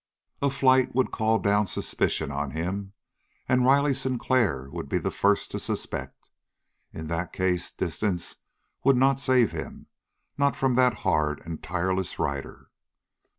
A 0.41 0.49
flight 0.49 0.95
would 0.95 1.11
call 1.11 1.37
down 1.37 1.67
suspicion 1.67 2.31
on 2.31 2.49
him, 2.49 2.93
and 3.47 3.63
Riley 3.63 3.93
Sinclair 3.93 4.67
would 4.71 4.89
be 4.89 4.97
the 4.97 5.11
first 5.11 5.51
to 5.51 5.59
suspect. 5.59 6.31
In 6.91 7.05
that 7.05 7.31
case 7.31 7.71
distance 7.71 8.37
would 8.83 8.97
not 8.97 9.19
save 9.19 9.51
him, 9.51 9.85
not 10.39 10.55
from 10.55 10.73
that 10.73 10.93
hard 11.05 11.39
and 11.45 11.61
tireless 11.61 12.17
rider. 12.17 12.71